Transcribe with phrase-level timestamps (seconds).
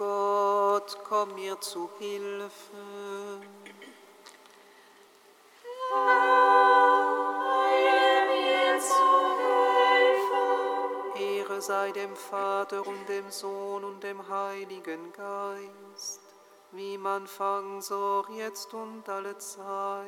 [0.00, 2.50] Gott, komm mir zu Hilfe.
[11.14, 16.22] Ehre sei dem Vater und dem Sohn und dem Heiligen Geist,
[16.72, 20.06] wie man fangen soll, jetzt und alle Zeit.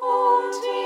[0.00, 0.85] Und die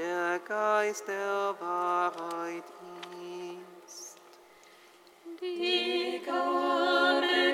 [0.00, 2.64] der Geist der Wahrheit
[3.86, 4.16] ist.
[5.40, 7.49] Die Gabe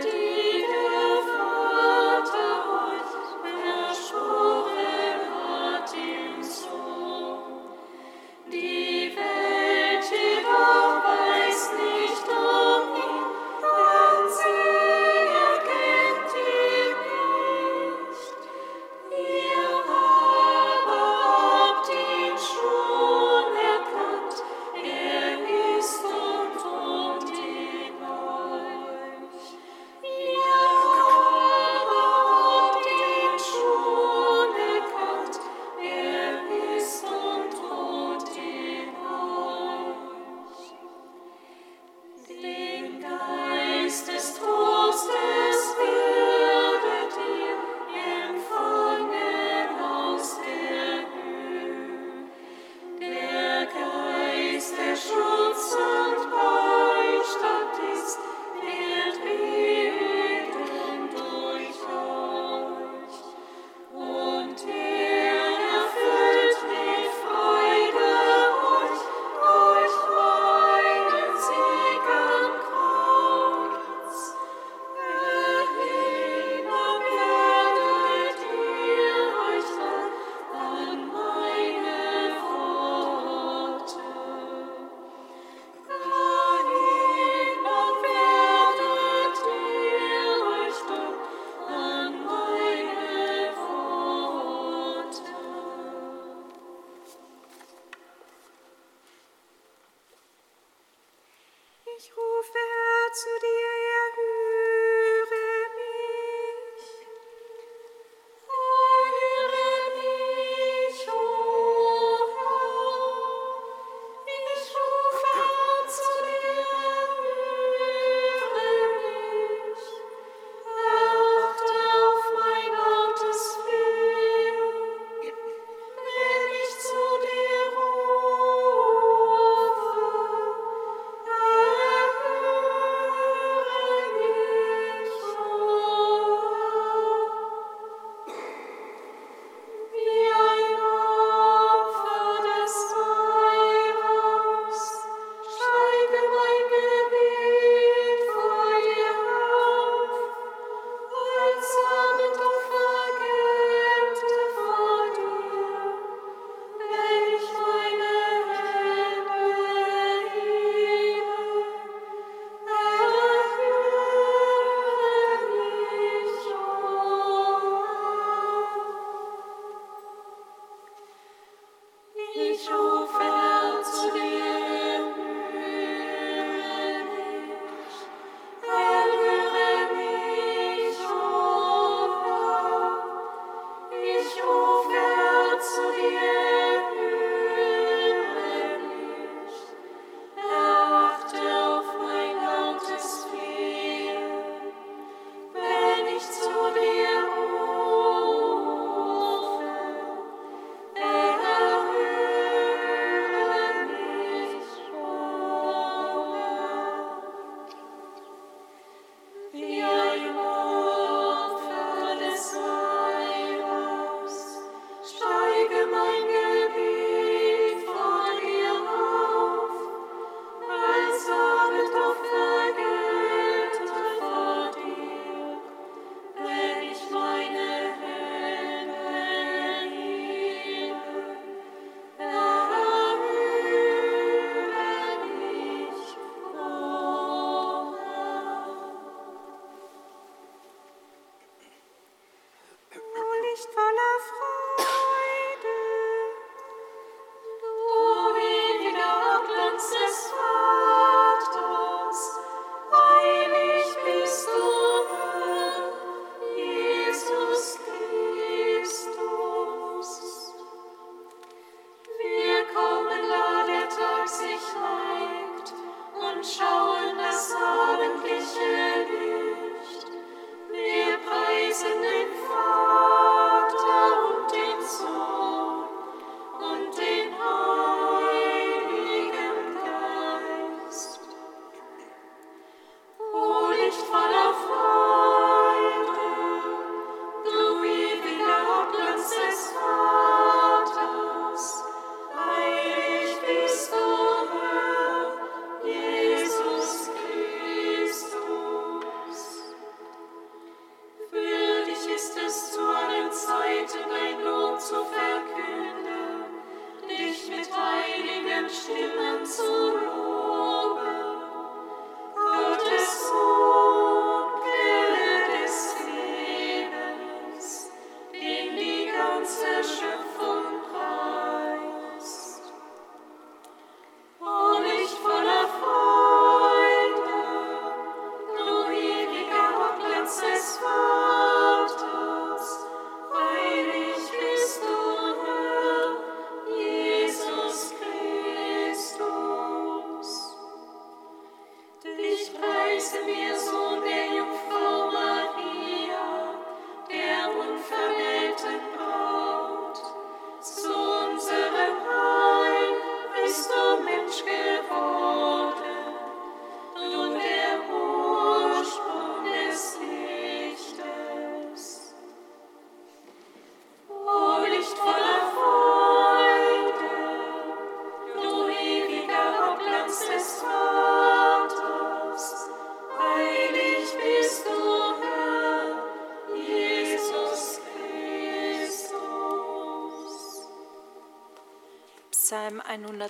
[303.89, 304.27] Psalm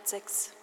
[0.06, 0.55] 106.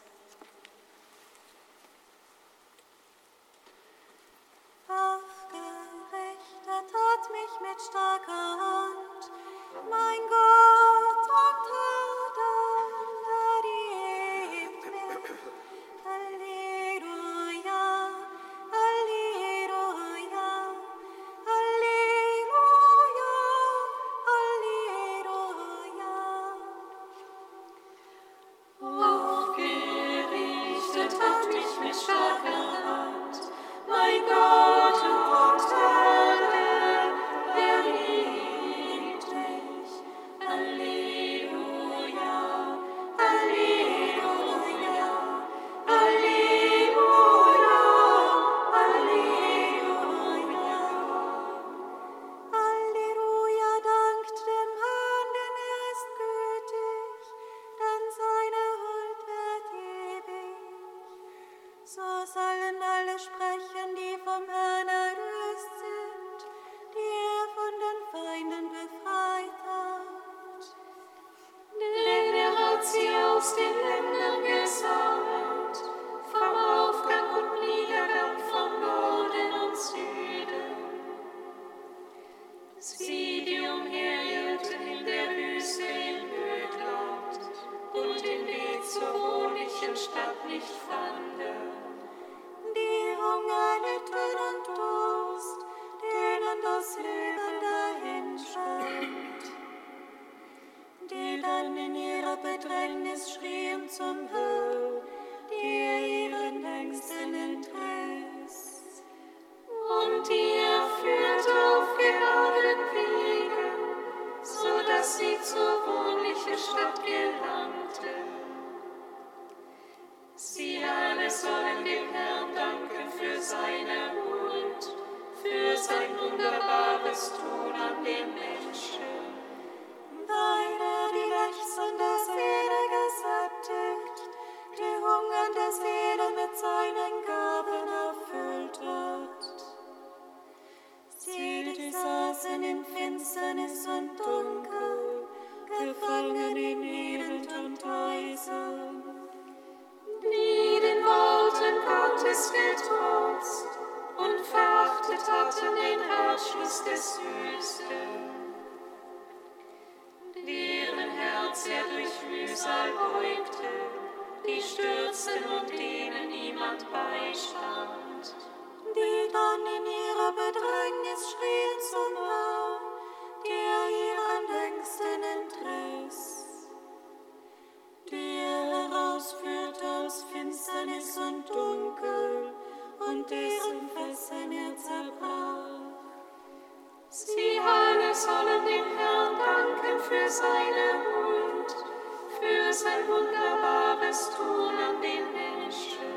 [192.74, 196.14] Ein wunderbares Tun an den Menschen,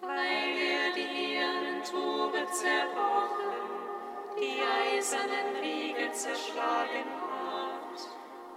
[0.00, 3.60] weil er die ihren Tore zerbrochen,
[4.38, 7.98] die eisernen Riegel zerschlagen hat.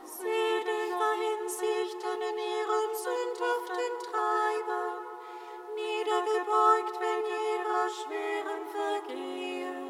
[0.06, 4.88] Seliger Hinsicht in ihrem sündhaften Treiben,
[5.76, 9.90] niedergebeugt, wenn ihrer schweren Vergehen,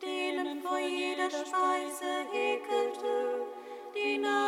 [0.00, 3.23] denen vor jeder Speise ekelte,
[4.18, 4.43] mine.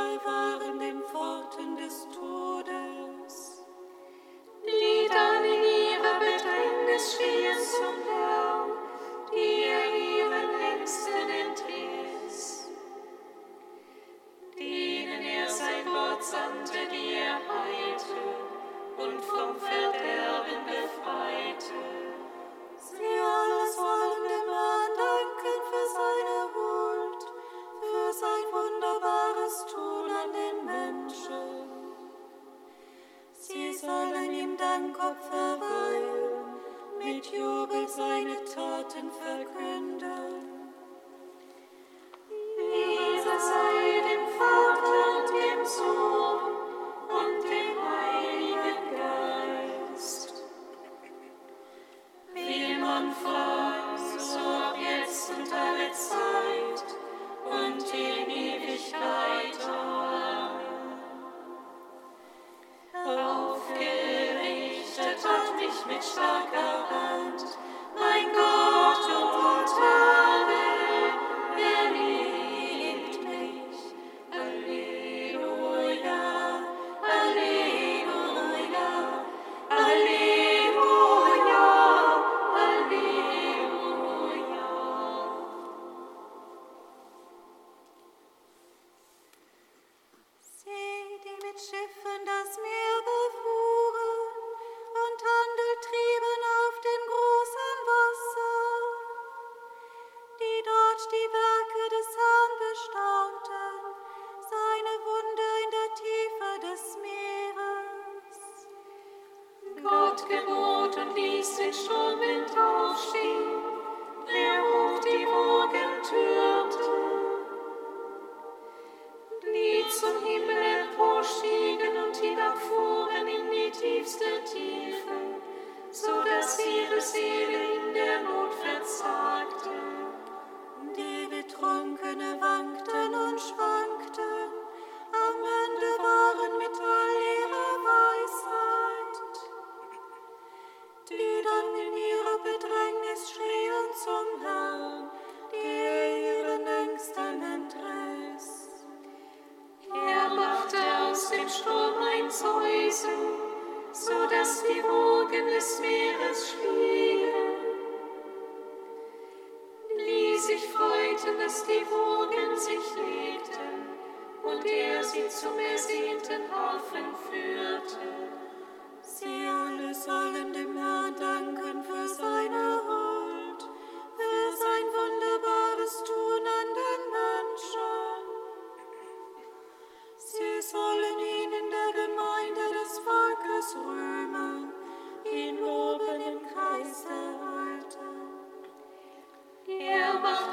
[66.57, 67.06] oh, oh.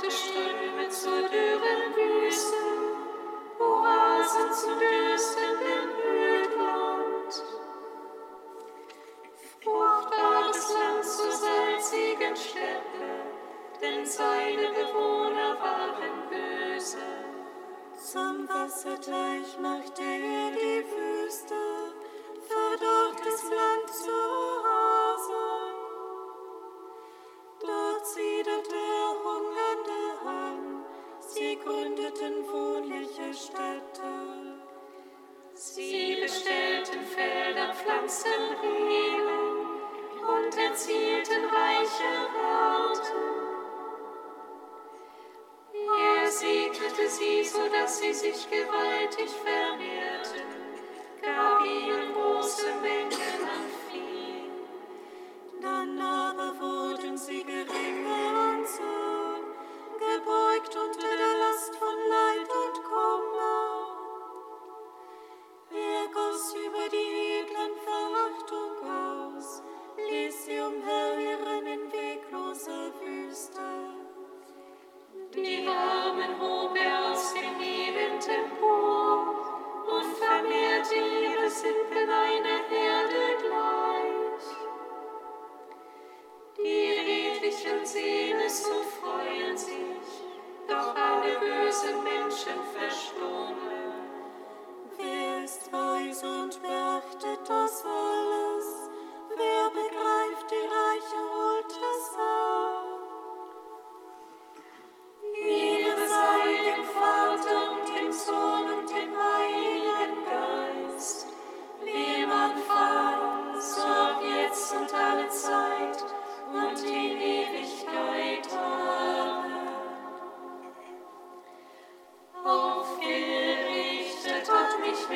[0.09, 1.42] Ströme zu dir.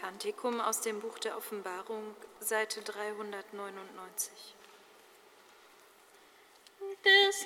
[0.00, 4.54] Kantikum aus dem Buch der Offenbarung, Seite 399.
[7.04, 7.44] Des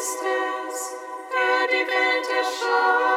[0.00, 0.96] ist es,
[1.30, 3.09] der die Welt erschaut.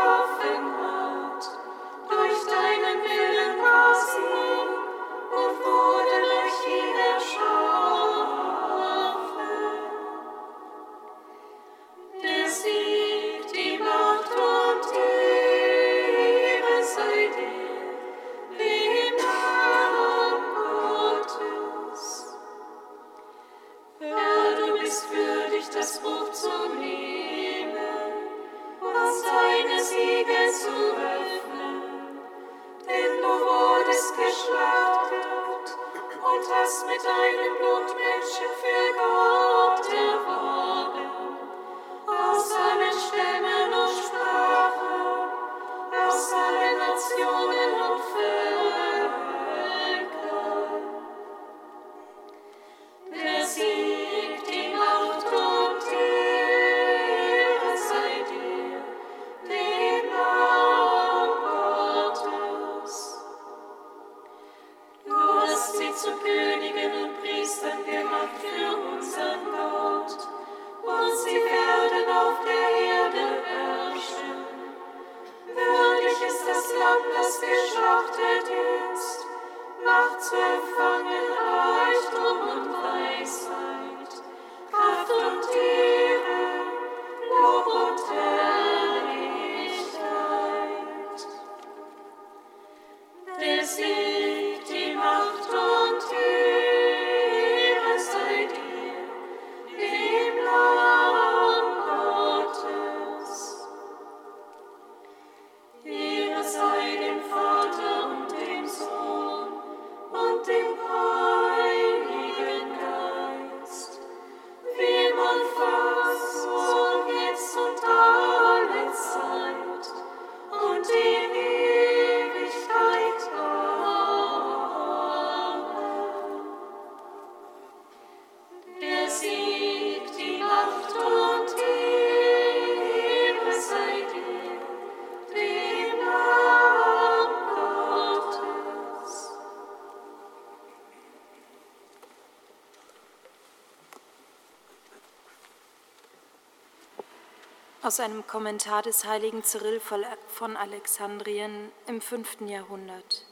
[147.94, 152.42] aus einem Kommentar des heiligen Cyril von Alexandrien im 5.
[152.48, 153.24] Jahrhundert.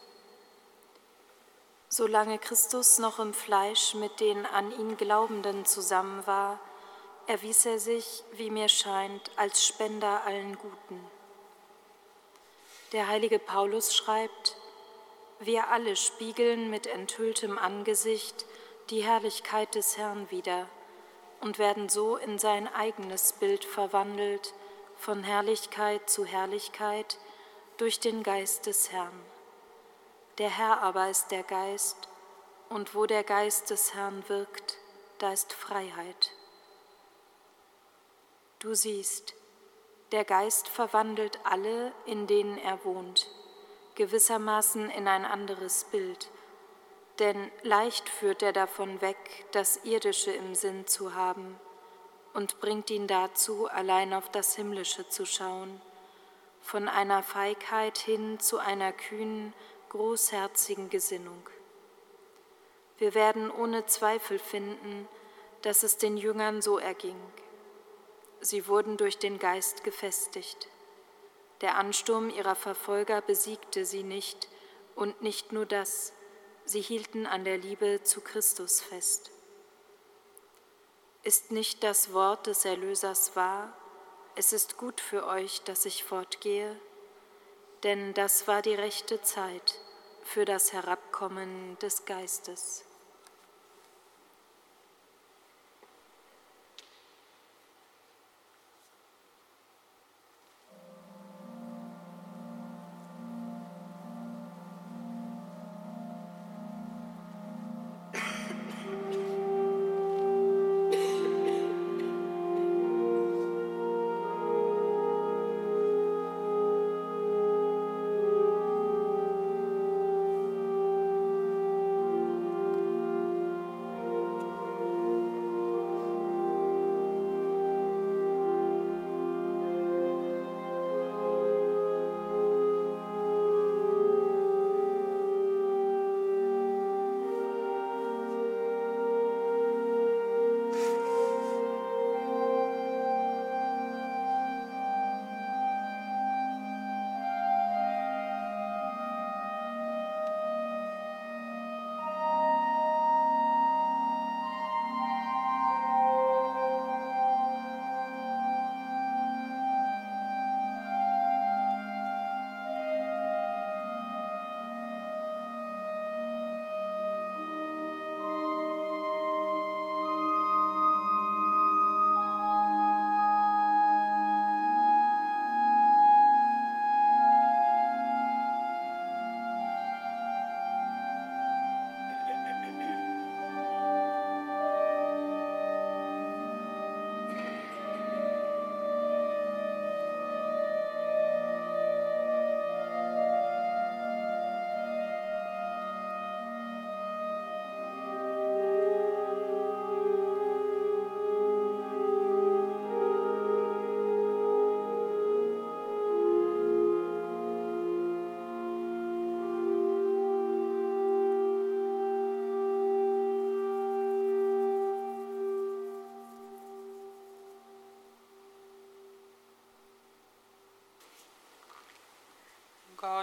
[1.89, 6.59] Solange Christus noch im Fleisch mit den an ihn Glaubenden zusammen war,
[7.25, 11.03] erwies er sich, wie mir scheint, als Spender allen Guten.
[12.91, 14.57] Der heilige Paulus schreibt,
[15.39, 18.45] wir alle spiegeln mit enthülltem Angesicht
[18.91, 20.67] die Herrlichkeit des Herrn wider
[21.41, 24.53] und werden so in sein eigenes Bild verwandelt,
[24.95, 27.17] von Herrlichkeit zu Herrlichkeit
[27.77, 29.19] durch den Geist des Herrn.
[30.37, 32.07] Der Herr aber ist der Geist,
[32.69, 34.77] und wo der Geist des Herrn wirkt,
[35.17, 36.31] da ist Freiheit.
[38.59, 39.33] Du siehst,
[40.11, 43.29] der Geist verwandelt alle, in denen er wohnt,
[43.95, 46.29] gewissermaßen in ein anderes Bild,
[47.21, 51.59] denn leicht führt er davon weg, das Irdische im Sinn zu haben
[52.33, 55.79] und bringt ihn dazu, allein auf das Himmlische zu schauen,
[56.61, 59.53] von einer Feigheit hin zu einer kühnen,
[59.89, 61.47] großherzigen Gesinnung.
[62.97, 65.07] Wir werden ohne Zweifel finden,
[65.61, 67.21] dass es den Jüngern so erging.
[68.39, 70.69] Sie wurden durch den Geist gefestigt.
[71.61, 74.47] Der Ansturm ihrer Verfolger besiegte sie nicht,
[74.95, 76.13] und nicht nur das,
[76.71, 79.29] sie hielten an der Liebe zu Christus fest.
[81.23, 83.77] Ist nicht das Wort des Erlösers wahr?
[84.35, 86.79] Es ist gut für euch, dass ich fortgehe,
[87.83, 89.79] denn das war die rechte Zeit
[90.23, 92.85] für das Herabkommen des Geistes.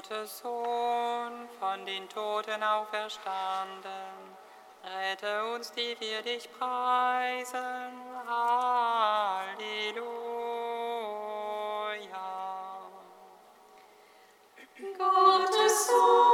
[0.09, 3.92] Gottes Sohn, von den Toten auferstanden,
[4.83, 7.92] rette uns, die wir dich preisen.
[8.27, 9.99] Halleluja.
[14.97, 16.28] Gottes Sohn,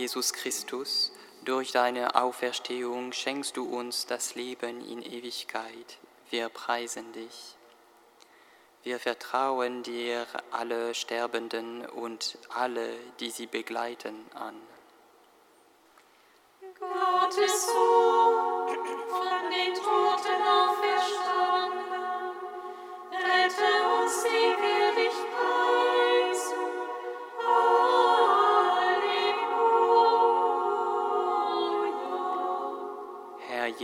[0.00, 1.12] Jesus Christus,
[1.44, 5.98] durch deine Auferstehung schenkst du uns das Leben in Ewigkeit.
[6.30, 7.54] Wir preisen dich.
[8.82, 14.56] Wir vertrauen dir alle Sterbenden und alle, die sie begleiten, an.
[16.78, 18.68] Gottes Sohn,
[19.10, 20.09] von den Toten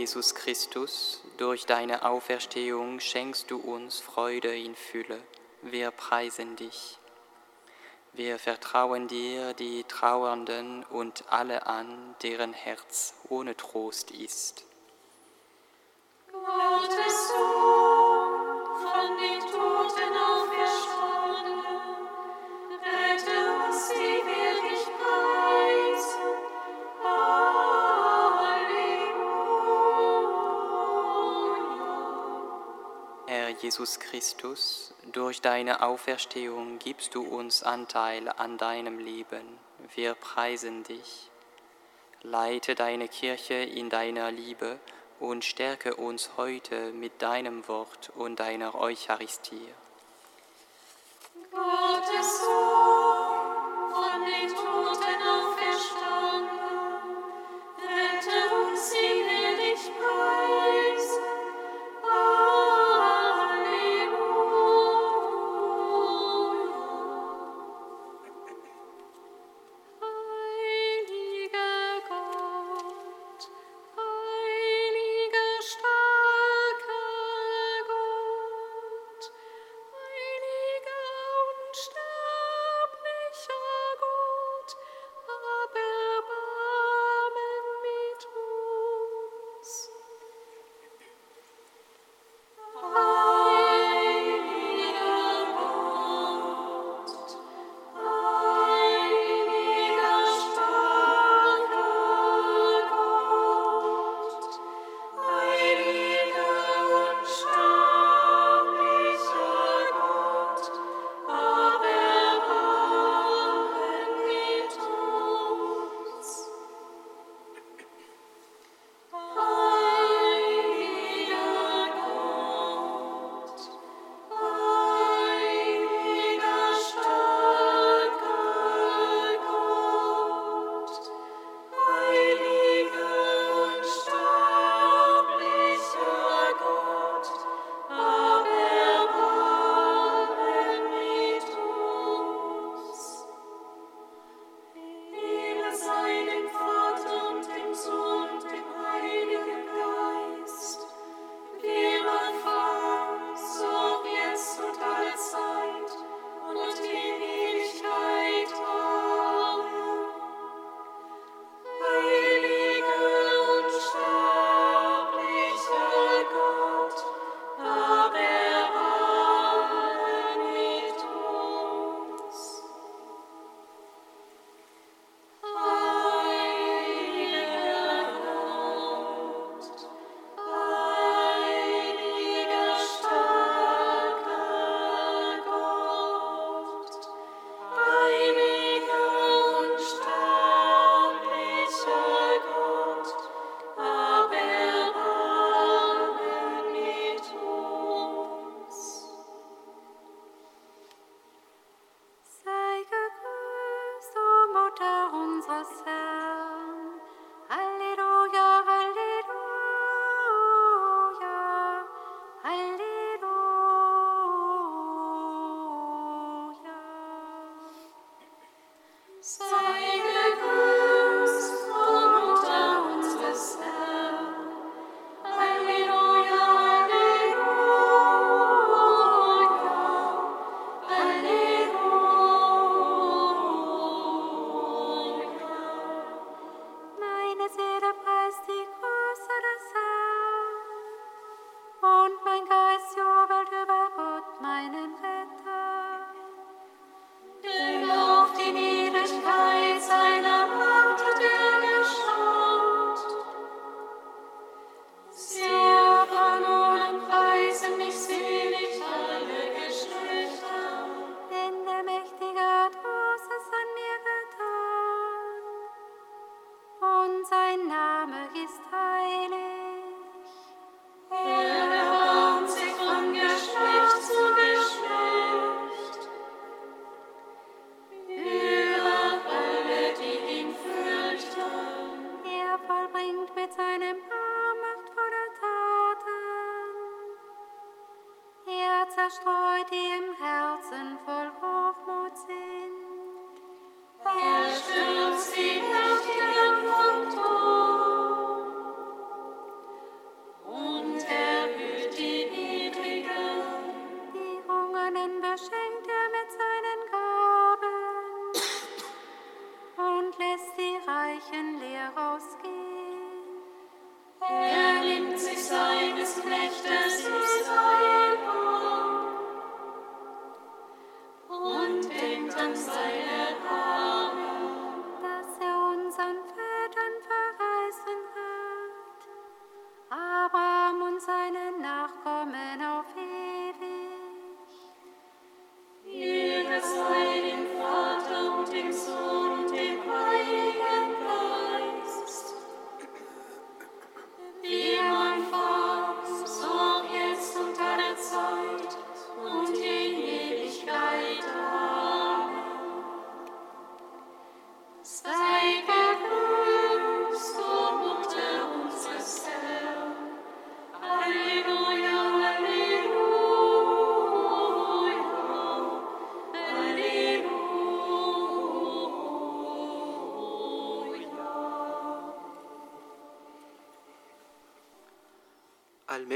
[0.07, 5.21] Jesus Christus, durch deine Auferstehung schenkst du uns Freude in Fülle.
[5.63, 6.97] Wir preisen dich.
[8.13, 14.66] Wir vertrauen dir die Trauernden und alle an, deren Herz ohne Trost ist.
[33.67, 39.59] Jesus Christus, durch deine Auferstehung gibst du uns Anteil an deinem Leben.
[39.93, 41.29] Wir preisen dich.
[42.21, 44.79] Leite deine Kirche in deiner Liebe
[45.19, 49.67] und stärke uns heute mit deinem Wort und deiner Eucharistie.
[51.51, 56.47] Gottes Sohn, von den Toten auferstanden,
[57.83, 60.66] rette uns in Herrlichkeit.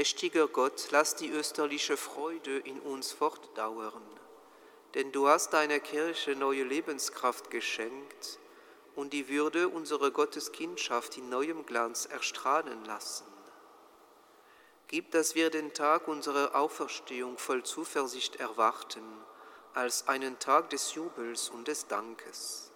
[0.02, 4.02] Allmächtiger Gott, lass die österliche Freude in uns fortdauern,
[4.94, 8.40] denn du hast deiner Kirche neue Lebenskraft geschenkt
[8.96, 13.26] und die Würde unserer Gotteskindschaft in neuem Glanz erstrahlen lassen.
[14.88, 19.04] Gib, dass wir den Tag unserer Auferstehung voll Zuversicht erwarten,
[19.72, 22.72] als einen Tag des Jubels und des Dankes.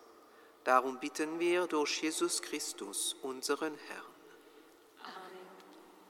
[0.63, 4.16] Darum bitten wir durch Jesus Christus, unseren Herrn.